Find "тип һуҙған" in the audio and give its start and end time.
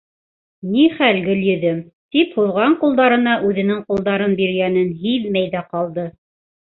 2.15-2.75